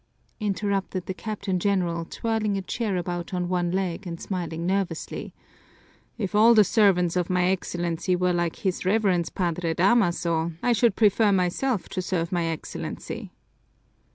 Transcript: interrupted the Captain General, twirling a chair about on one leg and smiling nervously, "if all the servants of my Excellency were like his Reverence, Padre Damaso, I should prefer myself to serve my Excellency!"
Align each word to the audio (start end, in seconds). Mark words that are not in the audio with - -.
interrupted 0.39 1.05
the 1.05 1.13
Captain 1.13 1.59
General, 1.59 2.05
twirling 2.05 2.57
a 2.57 2.61
chair 2.63 2.97
about 2.97 3.35
on 3.35 3.47
one 3.47 3.69
leg 3.69 4.07
and 4.07 4.19
smiling 4.19 4.65
nervously, 4.65 5.31
"if 6.17 6.33
all 6.33 6.55
the 6.55 6.63
servants 6.63 7.15
of 7.15 7.29
my 7.29 7.43
Excellency 7.51 8.15
were 8.15 8.33
like 8.33 8.55
his 8.55 8.83
Reverence, 8.83 9.29
Padre 9.29 9.75
Damaso, 9.75 10.53
I 10.63 10.73
should 10.73 10.95
prefer 10.95 11.31
myself 11.31 11.87
to 11.89 12.01
serve 12.01 12.31
my 12.31 12.45
Excellency!" 12.45 13.31